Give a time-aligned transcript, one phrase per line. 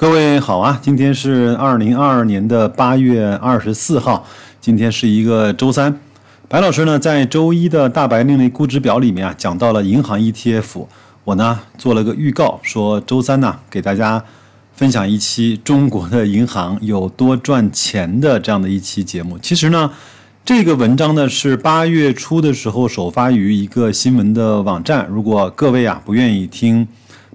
[0.00, 4.24] 各位好啊，今天是二零二二年的八月二十四号，
[4.60, 5.98] 今天是一个周三。
[6.46, 10.86] 白老师呢，在周一的大白另类估值表里面啊，讲到了银行 ETF。
[11.24, 14.22] 我呢做了个预告，说周三呢给大家
[14.72, 19.36] 分享一期中国的银行有多赚钱的这样的一期节目。
[19.40, 19.90] 其实呢，
[20.44, 25.08] 这个文章呢是八月初的时候首发于一个新闻的网站。
[25.10, 26.86] 如果各位啊不愿意听。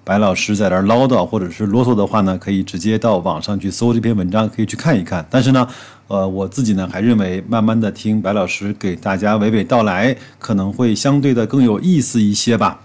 [0.04, 5.26] 白老师在这唠叨或者是啰嗦的话呢，可以直接到网上去搜这篇文章，可以去看一看。
[5.30, 5.66] 但是呢，
[6.08, 12.82] 呃，我自己呢还认为，慢慢的听白老师给大家娓娓道来，可能会相对的更有意思一些吧。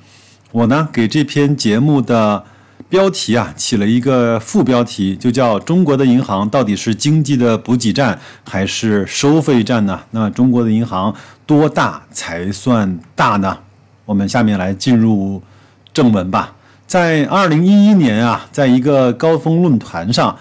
[0.52, 2.44] 我呢给这篇节目的
[2.88, 11.12] 标题啊起了一个副标题，就叫“中国的银行到底是经济的补给站还是收费站呢？”那中国的银行
[11.44, 13.58] 多大才算大呢？
[14.06, 15.42] 我们下面来进入
[15.92, 16.54] 正文吧。
[16.88, 20.34] 在二零一一年啊，在一个高峰论坛上，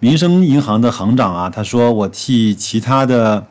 [0.00, 3.46] 民生银行的行长啊，他说：“我替其他的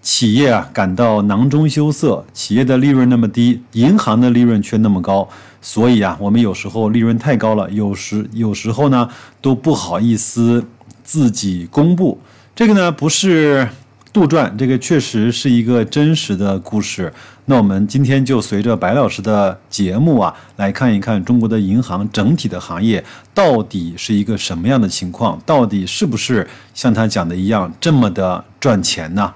[0.00, 2.24] 企业啊感到囊中羞涩。
[2.32, 5.28] 企业的利润那么低，银行的利润却那么高，
[5.60, 9.06] 所以啊，我们有时候利润太高了，有时 有时候呢
[9.42, 10.64] 都不好意思
[11.02, 12.18] 自己公布。
[12.56, 13.68] 这个呢不是。”
[14.14, 17.12] 杜撰，这个确实是一个真实的故事。
[17.46, 23.04] 那我们今天就随着白老师的节目啊，来看一看中国的银行整体的行业
[23.34, 29.34] 到底是一个什么样的情况，到底是不是像他讲的一样这么的赚钱呢？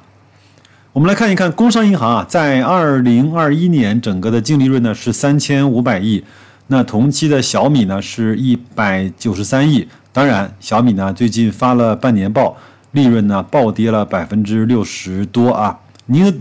[0.93, 6.23] 我们来看一看工商银行啊，在二零二一年整个的净利润呢是三千五百亿，
[6.69, 9.89] 那同期的小米呢是一百九十三亿。
[10.13, 12.57] 当然，小米呢最近发了半年报。
[12.93, 15.79] 利润呢暴跌了百分之六十多啊！
[16.07, 16.41] 宁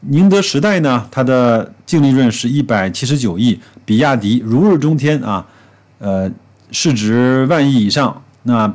[0.00, 5.46] 宁德时代呢，它的净利润是一百七十九亿，比亚迪如日中天啊，
[5.98, 6.30] 呃，
[6.70, 8.74] 市值万亿以上，那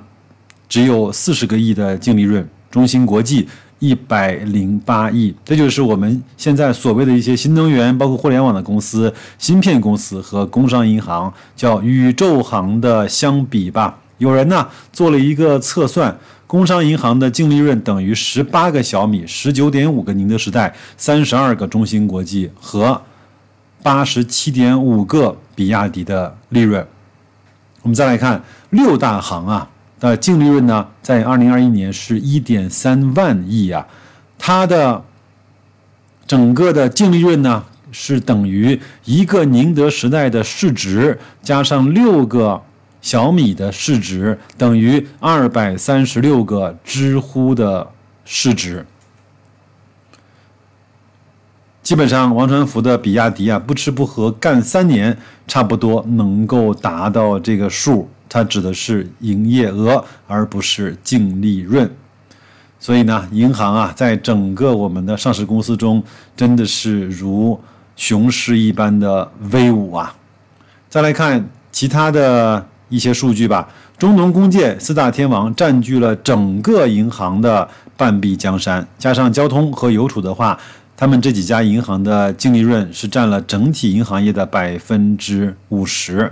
[0.68, 2.48] 只有四十个亿的净利润。
[2.70, 3.48] 中芯国际
[3.80, 13.98] 一百零八亿，这就是我们现在所谓的一些新能源、包括互联网的公司、芯片公司和工商银行叫宇宙行的相比吧。
[14.20, 16.18] 有人呢做了一个测算。
[16.50, 23.00] 工商银行的净利润等于十八个小米、十九点五个宁德时代、三十二个中芯国际和
[23.84, 26.84] 八十七点五个比亚迪的利润。
[27.84, 33.86] 我们再来看六大行啊的净利润呢，在二零二一年是一点三万亿啊，
[34.40, 35.06] 它的
[36.26, 42.64] 整个的净利润呢是等于一个宁德时代的市值加上六个。
[43.02, 47.90] 小米的市值等于二百三十六个知乎的
[48.26, 48.86] 市值，
[51.82, 55.18] 基本上王传福的比亚迪啊，不吃不喝干三年，
[55.48, 58.10] 差不多能够达到这个数。
[58.28, 61.90] 它指的是营业额，而不是净利润。
[62.80, 66.04] 所以呢，银行啊，在整个我们的上市公司中，
[66.36, 67.60] 真的是如
[67.96, 70.16] 雄狮一般的威武啊！
[70.90, 72.68] 再来看其他的。
[72.90, 80.60] 一些数据吧，中农工建四大天王占据了整个银行的半壁江山，加上交通和邮储的话，
[80.98, 86.32] 他们这几家银行的净利润是占了整体银行业的百分之五十。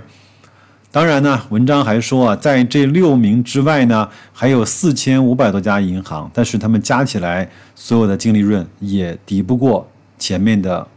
[0.90, 9.88] 当然呢，文章还说啊，在这六名之外呢，还有四千五百多家银行，但是他们加起来所有的净利润也抵不过
[10.18, 10.88] 前面的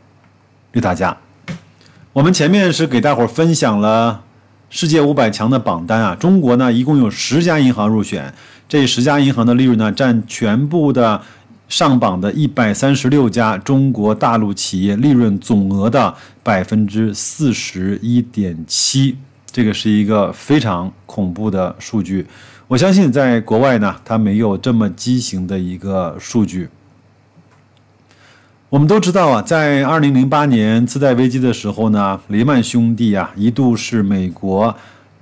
[0.71, 1.15] 六大家。
[2.13, 4.23] 我们前面是给大伙儿分享了。
[4.73, 8.33] 世界五百强的榜单啊，中国呢一共有十家银行入选，
[8.69, 11.21] 这十家银行的利润呢占全部的
[11.67, 19.17] 上榜的一百三十六家中国大陆企业利润总额的百分之四十一点七，
[19.51, 22.25] 这个是一个非常恐怖的数据。
[22.69, 26.69] 我相信在国外呢，它没有这么畸形的一个数据。
[28.71, 34.73] 我们都知道啊，在二零零八年次贷危机的时候呢，雷曼兄弟啊一度是美国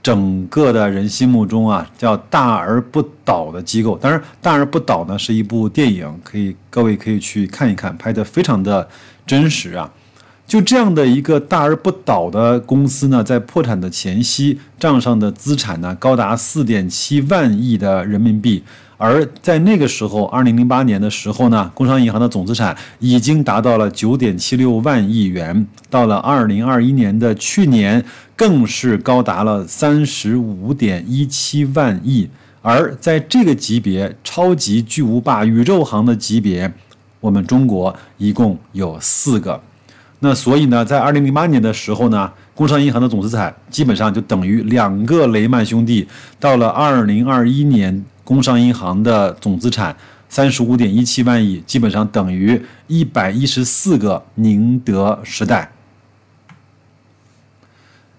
[0.03, 3.97] 整个的人心目中啊叫大而不倒的机构。
[3.97, 8.87] 当然，大而不倒呢是一部电影，可以各位可以去看一看，拍的非常的
[9.25, 9.91] 真实啊。
[10.45, 18.63] 就这样的一个大而不倒的公司呢，在破产的前夕，账上的资产呢高达四点七万亿的人民币。
[19.01, 25.65] 而在那个时候，二零零八年的时候呢，工商银行的总资产已经达到了九点七六万亿元。
[25.89, 28.03] 到了二零二一年的去年，
[28.35, 32.29] 更是高达了三十五点一七万亿。
[32.61, 36.69] 而在这个级别，超级巨无霸宇宙行的级别，
[37.21, 39.61] 我们中国一共有四个。
[40.19, 46.05] 那所以呢，在二零零八年的时候呢，工商银行的总资产基本上就等于两个雷曼兄弟。
[46.37, 49.95] 到了二零二一年，工商银行的总资产
[50.29, 55.71] 三十五点一七万亿，基本上等于一百一十四个宁德时代。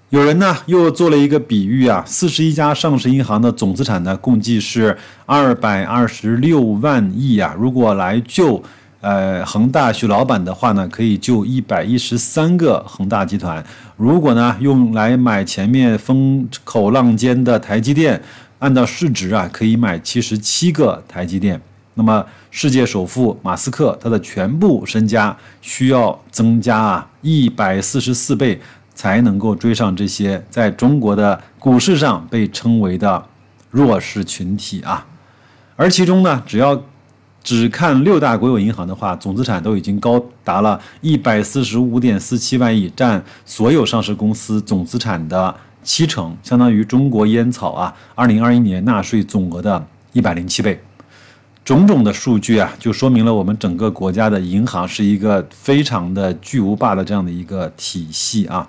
[0.09, 7.55] 有人呢又做了一个比喻啊，四十一家上市银行的总资产呢，共计是二百二十六万亿啊。
[7.57, 8.61] 如果来救
[9.01, 13.65] 呃恒大徐老板的话呢，可以救一百一十三个恒大集团。
[13.97, 18.21] 如果呢用来买前面风口浪尖的台积电，
[18.61, 21.61] 按照市值啊，可以买七十七个台积电。
[21.95, 28.61] 那么世界首富马斯克他的全部身家需要增加啊一百四十四倍。
[28.93, 33.25] 才能够追上这些在中国的股市上被称为的
[33.71, 35.07] 弱势群体啊，
[35.75, 36.79] 而其中呢，只要
[37.43, 50.81] 只看六大国有银行的话，总资产都已经高达了一百四十五点四七万亿，占所有上市公司总资产的七成，相当于中国烟草啊二零二一年纳税总额的一百零七倍。
[51.65, 58.67] 种种的数据啊，就说明了我们整个国家的银行是一个非常的巨无霸的这样的一个体系啊。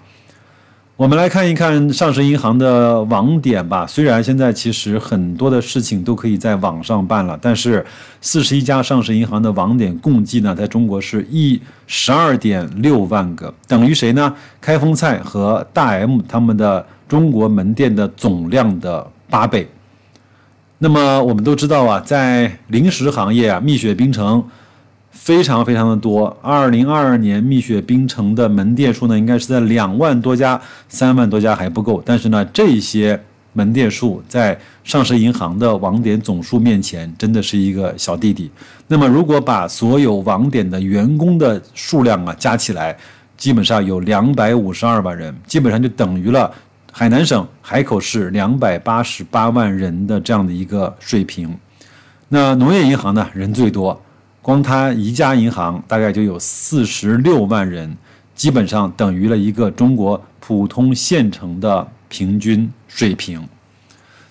[1.01, 3.88] 我们来看一看上市银行的网点吧。
[3.88, 7.83] 虽然现在其实很多的事情都可以在网上办了，但是
[8.21, 14.31] 四十一家上市银行的网点共计呢，在中国是一十二点六万个，等于谁呢？
[14.62, 19.68] 开封菜和大 M 他们的中国门店的总量的八倍。
[20.77, 24.44] 那么我们都知道啊，在零食行业啊，蜜雪冰城。
[25.11, 26.35] 非常非常的多。
[26.41, 30.59] 二零二二年蜜雪冰城的门店数呢，应该是在两万多家，
[30.89, 32.01] 三万多家还不够。
[32.05, 33.21] 但是呢，这些
[33.53, 38.49] 门店数在上市银行的网点总数面前，真的是一个小弟弟。
[38.87, 42.97] 那么，如果把所有网点的员工的数量啊加起来，
[43.37, 46.51] 基本上有两百五十二万人，基本上就等于了
[46.91, 51.53] 海南省海口市两百八十八万人的这样的一个水平。
[52.29, 54.01] 那农业银行呢，人最多。
[54.41, 57.95] 光它一家银行大概就有四十六万人，
[58.33, 63.47] 基本上等于了一个中国普通县城的平均水平。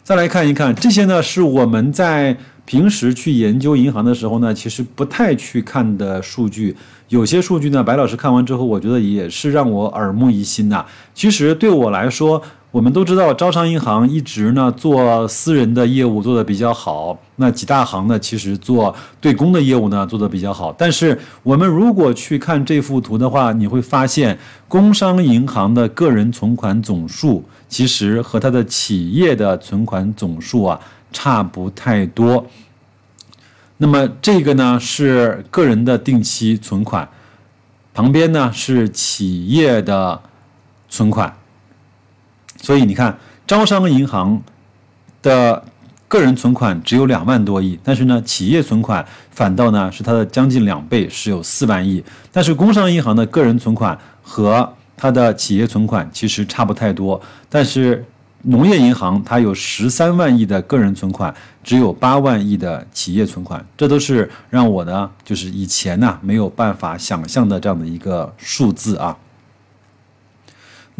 [0.02, 6.76] 再来看一看这些呢，是我们在平时去研究银行的时候呢，其实不太去看的数据。
[7.08, 10.84] 有些数据呢，白老师看完之后，我觉得也是让我耳目一新呐。
[11.14, 12.40] 其实对我来说，
[12.72, 20.72] 我们都知道，招商银行一直呢做私人的业务做得比较好，那几大行呢其实做对公的业务呢做得比较好。
[20.78, 24.38] 但是我们如果去看这幅图的话，你会发现，
[24.68, 30.80] 工商银行的个人存款总数其实和它的企业的存款总数啊
[31.10, 32.46] 差不太多。
[33.78, 37.08] 那么这个呢是个人的定期存款，
[37.92, 40.20] 旁边呢是企业的
[40.88, 41.39] 存款。
[42.60, 44.42] 所以你看，招商银行
[45.22, 45.62] 的
[46.06, 52.02] 个人存款只有两万多亿，但是呢，企业存款反倒呢是它的将近两倍，是有四万亿。
[52.30, 58.04] 但是工商银行的个人存款和它的企业存款其实差不太多，但是
[58.42, 69.16] 农业银行它有十三万亿的个人存款，只有八万亿的企业存款，这都是让我呢就是以前呢没有办法想象的这样的一个数字啊。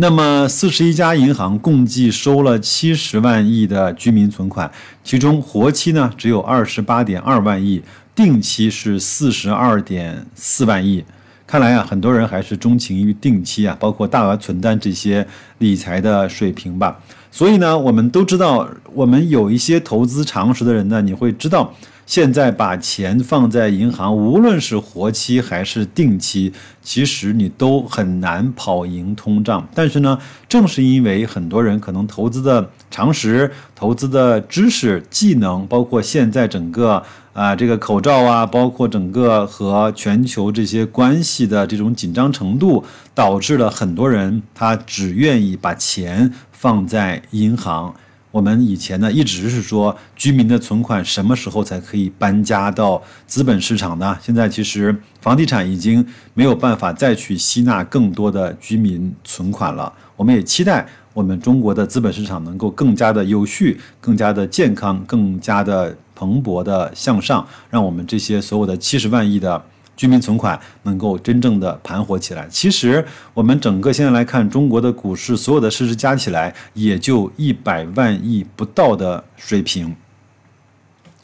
[0.01, 4.73] 那么，四十一家银行共计收了七十万亿的居民存款，
[5.05, 7.83] 其中活期呢只有二十八点二万亿，
[8.15, 11.05] 定期是四十二点四万亿。
[11.47, 15.27] 看来啊，很多人还是钟情于定期啊，包括大额存单这些
[15.59, 16.99] 理财的水平吧。
[17.31, 21.75] 所以呢，我们都知道，我们有一些投资常识的人呢，你会知道。
[22.11, 26.53] 现在把钱放在银行，无论是活期还是定期，
[26.83, 29.69] 其实你都很难跑赢通胀。
[29.73, 37.01] 但是呢，正是因为很多人可能投资的常识、投资的知识、技能，包括现在整个
[37.33, 47.95] 啊这个口罩啊，包括整个和全球这些关系的这种紧张程度，导致了很多人他只愿意把钱放在银行。
[48.31, 54.17] 我们以前呢一直是说居民的存款什么时候才可以搬家到资本市场呢？
[54.23, 59.93] 现在其实房地产已经没有办法再去吸纳更多的居民存款了。
[60.17, 69.61] 我们也期待我们中国的资本市场能够更加的有序、更加的健康、更加的蓬勃的向上，让我们这些所有的七十万亿的。
[70.01, 72.49] 居民存款能够真正的盘活起来。
[72.49, 73.05] 其实，
[73.35, 79.95] 我们整个现在来看，中国的股市所有的市值加起来也就一百万亿不到的水平。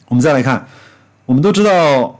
[0.07, 0.67] 我们再来看，
[1.25, 2.19] 我们都知道，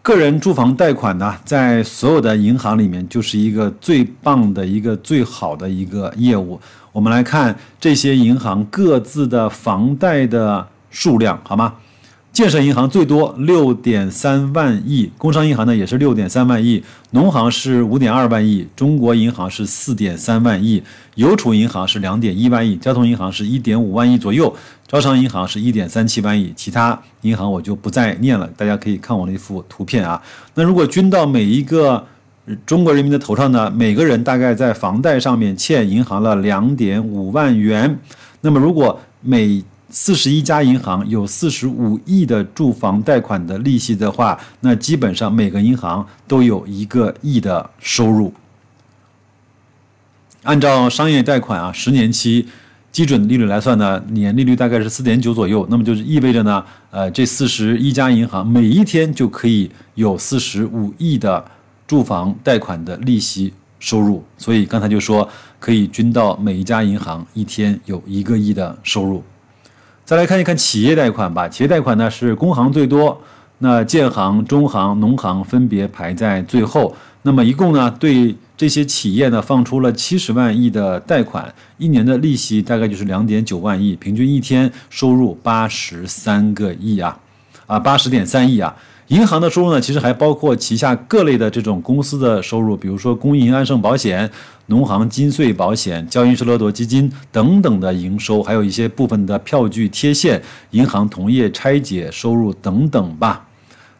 [0.00, 6.58] 个人住房贷款呢，在所有的银行里面就是一个最棒的一个最好的一个业务。
[6.90, 11.74] 我们来看这些银行各自的房贷的数量，好吗？
[12.38, 16.80] 建设银行最多六点三万亿，工商银行呢也是六点三万亿，
[17.10, 20.80] 农行是五点二万亿，中国银行是四点三万亿，
[21.16, 24.54] 邮储银行是两点一万亿，交通银行是一点五万亿左右，
[24.86, 30.22] 招商银行是一点三七万亿，其他银行我就不再念了，大家可以看我那幅图片啊。
[30.54, 32.06] 那如果均到每一个
[32.64, 37.98] 中国人民的头上呢，每个人大概在房贷上面欠银行了两点五万元，
[38.42, 48.32] 那么如果每四十一家银行有四十五亿的住房贷款的利息的话，那基本上每个银行都有一个亿的收入。
[50.42, 52.46] 按照商业贷款啊，十年期
[52.92, 61.44] 基准利率来算呢，年利率大概是四点九左右，那么就是意味着呢，呃，这四十一家银行每一天就可以有四十五亿的
[61.86, 64.22] 住房贷款的利息收入。
[64.36, 65.28] 所以刚才就说
[65.58, 69.22] 可以均到每一家银行一天有一个亿的收入。
[70.08, 71.46] 再来看一看企业贷款吧。
[71.46, 73.20] 企业贷款呢是工行最多，
[73.58, 76.96] 那建行、中行、农行分别排在最后。
[77.20, 87.18] 那么一共呢对这些企业呢放出了七十万亿的贷款，一年的利息大概就是两点九万亿，平均一天收入八十三个亿啊，
[87.66, 88.74] 啊八十点三亿啊。
[89.08, 94.30] 银行的收入呢，其实还包括旗下各类的这种公司的收入，比如说工银安盛保险、
[94.68, 103.46] 农行金穗保险、交银施乐多基金等等的营收，还有一些部分的票据贴现、银行同业拆解收入等等吧。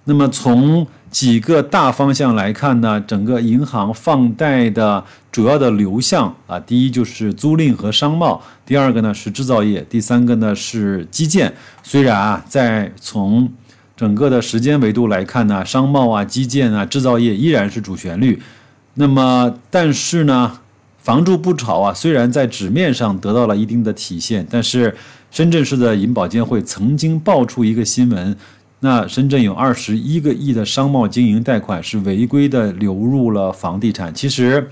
[0.05, 11.53] 那么从几个大方向来看呢，整个银行放贷的主要的流向啊，第一就是租赁和商贸，第二个呢是制造业，第三个呢是基建。
[11.83, 13.51] 虽然啊，在从
[13.97, 18.39] 整个的时间维度来看呢，商贸啊、基建啊、制造业依然是主旋律。
[19.01, 20.59] 那么，但是呢，
[20.99, 24.93] 房住不炒啊，虽然在纸面上得到了一定的体现，但是
[25.31, 28.37] 深圳市的银保监会曾经爆出一个新闻，
[28.81, 34.13] 那深圳有二十一个亿的商贸经营贷款是违规的流入了房地产。
[34.13, 34.69] 其实，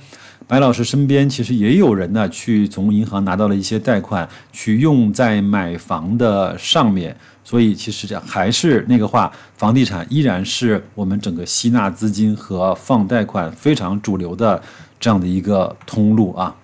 [0.49, 7.17] 白老师身边其实也有人呢，去从银行拿到了一些贷款，去用在买房的上面。
[7.43, 14.61] 所以，其实这还是那个话，房地产依然是我们整个吸纳资金和放贷款非常主流的
[14.99, 16.55] 这样的一个通路啊。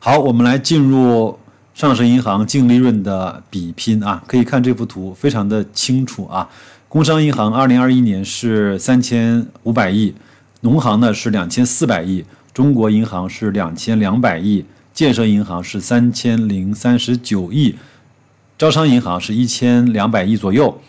[0.00, 1.38] 好，我们来进入
[1.74, 6.48] 上市银行净利润的比拼啊，可以看这幅图，非常的清楚啊。
[6.88, 10.12] 工商银行二零二一年是三千五百亿，
[10.62, 17.76] 农行呢是两千四百亿，中国银行是两千两百亿，建设银行是三千零三十九亿。
[18.58, 20.80] 招商银行是一千两百亿左右，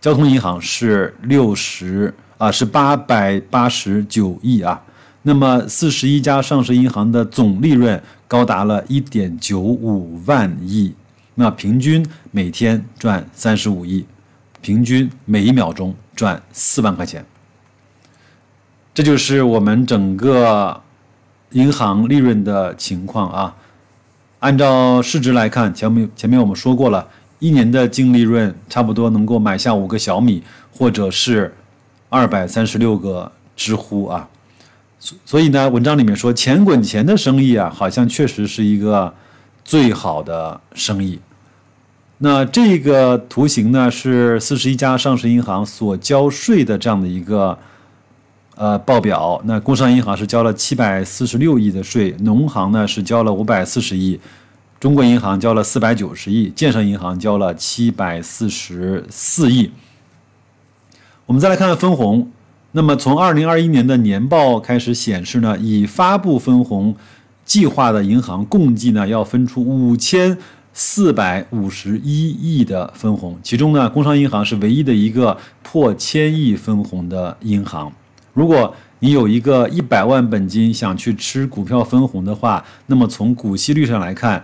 [0.00, 4.82] 交通银行是六十啊，是八百八十九亿啊。
[5.22, 10.94] 那么四十一家上市银行的总利润高达了一点九五万亿，
[11.34, 14.06] 那平均每天赚三十五亿，
[14.62, 17.22] 平均每一秒钟赚四万块钱。
[19.00, 20.78] 这就是我们整个
[21.52, 23.56] 银行利润的情况啊。
[24.40, 31.54] 按照市值来看，前面前面我们说过了，一年的净利润差不多能够买下五个小米，或者是
[32.10, 34.28] 二百三十六个知乎啊。
[34.98, 39.14] 所所以呢，文章里面说钱滚钱的生意啊，好像确实是一个
[39.64, 41.18] 最好的生意。
[42.18, 47.58] 那这个图形呢，是四十一家上市银行所交税的这样的一个。
[48.60, 54.20] 呃，报表那工商银行是交了七百四十六亿的税，农行呢是交了五百四十亿，
[54.78, 59.70] 中国银行交了四百九十亿，建设银行交了七百四十四亿。
[61.24, 62.30] 我们再来看看分红，
[62.72, 66.94] 那么从二零二一年的年报开始显示呢，已发布分红
[67.46, 70.36] 计划的银行共计呢要分出五千
[70.74, 77.90] 四百五十一亿的分红，其中呢，工商银行是唯一的一个破千亿分红的银行。
[78.32, 84.42] 如果你有一个一百万本金想去吃股票分红的话，那么从股息率上来看，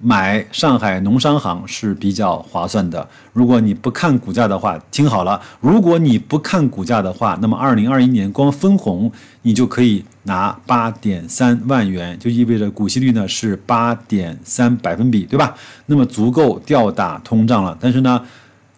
[0.00, 3.08] 买上海农商行是比较划算的。
[3.32, 9.10] 如果你不看股价的话，听好了，如果你不看股价的话，那么二零二一年光分红
[9.42, 15.54] 你就可以拿八点三万元，就意味着股息率呢是八点三百分比，对吧？
[15.86, 17.78] 那么足够吊打通胀了。
[17.80, 18.20] 但是呢，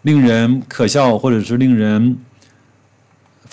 [0.02, 2.18] 令人可笑或者是令人。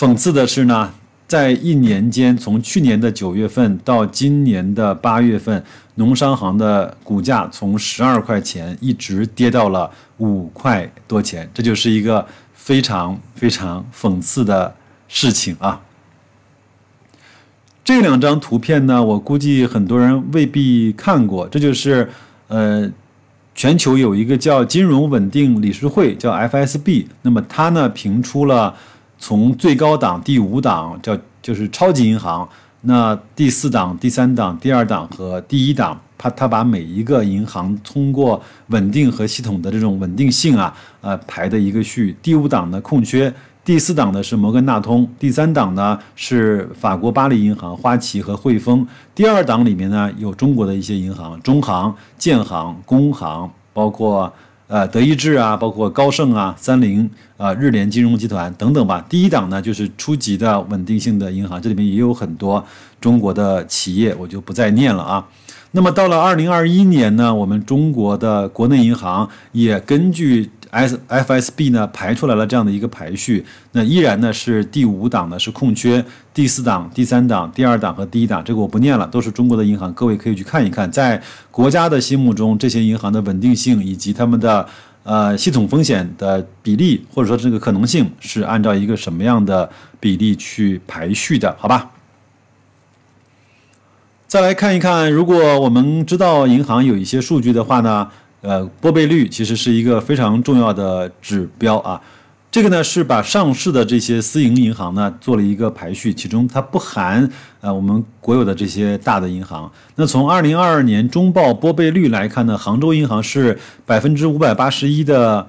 [0.01, 0.91] 讽刺的是呢，
[1.27, 14.73] 在一年间，从去年的九月份到今年的八月份，农商行的股价从十二块钱一直跌到了五块多钱，这就是一个非常非常讽刺的
[15.07, 15.79] 事情啊。
[17.83, 22.09] 这两张图片呢，我估计很多人未必看过，这就是
[22.47, 22.91] 呃，
[23.53, 28.75] 全球有一个叫金融稳定理事会，叫 FSB，那么它呢评出了
[29.21, 32.49] 从最高档第五档叫就是超级银行，
[32.81, 35.97] 那第四档、第三档、第二档和第一档。
[36.23, 42.15] 它它把每一个银行通过稳定和系统的这种稳定性啊，呃排的一个序。
[42.21, 43.33] 第五档呢空缺，
[43.65, 48.87] 第四档呢是摩根大通，第三档呢是法国巴黎银行、花旗和汇丰。
[49.15, 54.31] 第二档里面呢有中国的一些银行，中行、建行、工行，包括
[54.71, 59.05] 呃德意志啊，包括高盛啊、三菱啊、日联金融集团等等吧。
[59.09, 62.65] 第一档呢就是初级的稳定性的银行，这里面也有很多
[63.01, 65.27] 中国的企业，我就不再念了啊。
[65.71, 84.65] 那么到了二零二一年呢，我们中国的国内银行也根据 S F S B 呢排出来了这样的一个排序，那依然呢是第五档呢是空缺，第四档、第三档、第二档和第一档，这个我不念了，都是中国的银行，各位可以去看一看，在国家的心目中，这些银行的稳定性以及他们的
[85.03, 91.91] 呃系统风险的比例，或者说这个可能性是按照一个什么样的比例去排序的，好吧？
[94.27, 98.09] 再来看一看，如果我们知道银行有一些数据的话呢，
[98.41, 102.01] 呃，拨备率其实是一个非常重要的指标啊。
[102.49, 107.29] 这个呢是把上市的这些私营银行呢做了一个排序，其中它不含
[107.61, 109.71] 呃我们国有的这些大的银行。
[109.95, 115.47] 那从二零二二年中报拨备率来看呢，杭州银行是百分之五百八十一的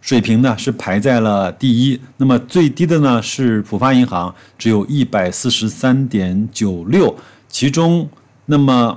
[0.00, 2.00] 水平呢，是排在了第一。
[2.18, 7.12] 那么最低的呢是浦发银行，只有一百四十三点九六。
[7.48, 8.08] 其中，
[8.44, 8.96] 那么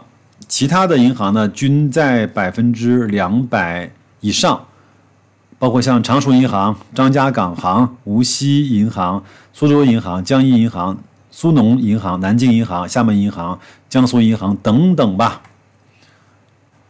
[0.50, 4.66] 其他的银行呢，均在百分之两百以上，
[5.60, 10.98] 包括像常熟银行、张家港行、无锡银行、苏州银行、江阴银行、
[11.30, 15.44] 苏农银行、南京银行、厦门银行、江苏银行等等吧。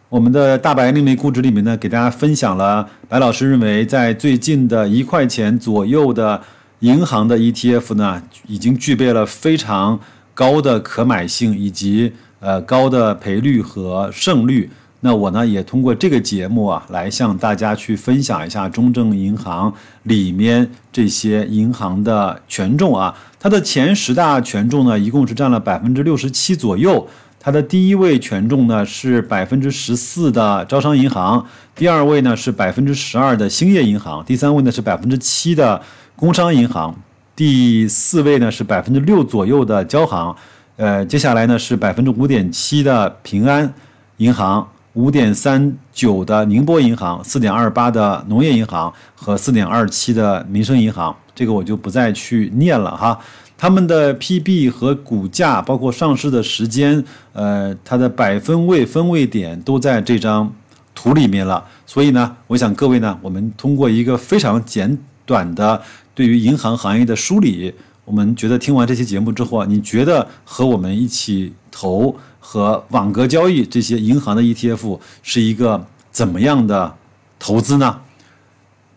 [0.07, 6.41] 我们的大白另类估值里面呢，给大家分享了白老师认为在最近的一块钱左右的
[6.79, 9.99] 银行的 ETF 呢，已经具备了非常。
[10.35, 14.69] 高的可买性以及呃高的赔率和胜率，
[15.01, 19.73] 那我呢也通过这个节目啊来向大家去分享一下中证银行
[20.03, 27.07] 里面这些银行的权重啊，它的前十大权重呢一共是占了百分之六十七左右，
[27.39, 35.81] 它的第一位权重呢是百分之十四的招商银行，第二位呢是百分之十二的兴业银行，第三位呢是百分之七的
[36.15, 36.95] 工商银行。
[37.35, 40.35] 第四位呢是百分之六左右的交行，
[40.79, 43.73] 呃，接下来呢是百分之五点七的平安
[44.15, 53.19] 银行，五点三九的宁波银行，四点二八的农业银行和四点二七的民生银行，这个我就不再去念了哈。
[53.57, 60.49] 他们的 PB 和股价，包括上市的时间，呃，它的百分位分位点都在这张
[60.95, 61.61] 图里面了。
[61.85, 65.81] 所以呢，我想各位呢，我们通过一个非常简短的。
[66.15, 67.73] 对于银行行业的梳理，
[68.09, 76.95] 我们觉得听完这期节目之后啊，你觉得和我们一起投和网格交易这些银行的 ETF 是一个怎么样的
[77.37, 78.01] 投资呢？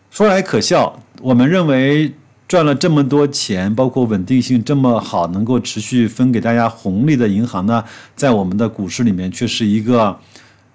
[0.09, 2.11] 说来可笑，我们认为
[2.47, 7.83] 赚了这么多钱，包括稳定性这么好，能够持续分给大家红利的银行呢，
[8.15, 10.17] 在我们的股市里面却是一个。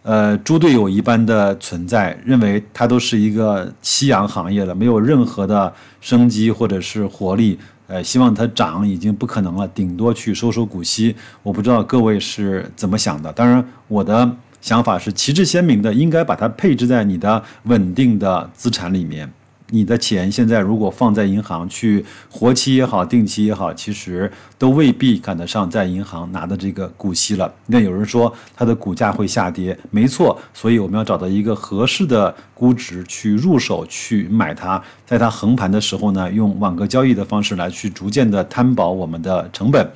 [0.05, 5.71] 呃，猪队友一般的存在，认为它都是一个夕阳行业了，没有任何的
[6.01, 7.59] 生机或者是活力。
[7.89, 11.17] 呃，希望它涨已经不可能了，顶多去收收股息。
[11.43, 19.33] 我不知道各位是怎么想的，当然我的想法是旗帜鲜明的，应该把它配置在你的稳定的资产里面。
[19.71, 27.53] 你的钱现在如果放在银行去活期也好，定期也好，其实都未必赶得上在银行拿的这个股息了。
[27.67, 39.91] 那有人说它的股价会下跌，没错，所以我们要找到一个合适的估值去入手去买它，在它横盘的时候呢，用网格交易的方式来去逐渐的摊薄我们的成本。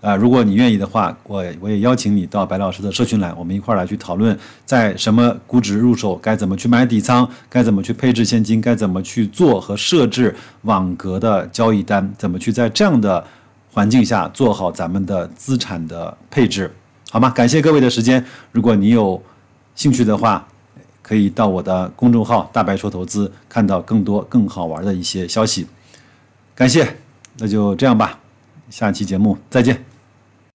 [0.00, 13.22] 啊，如果你愿意的话，我我也邀请你到白老师的社群来，我们一块儿来去讨论，在什么估值入手，该怎么去买底仓，该怎么去配置现金，该怎么去做和设置网格的交易单，怎么去在这样的
[13.70, 16.72] 环境下做好咱们的资产的配置，
[17.10, 17.28] 好吗？
[17.28, 19.22] 感谢各位的时间，如果你有
[19.74, 20.46] 兴趣的话，
[21.02, 25.66] 可以到我的公众号“大白说投资”看到更多更好玩的一些消息。
[26.54, 26.96] 感谢，
[27.36, 28.18] 那就这样吧，
[28.70, 29.89] 下期节目再见。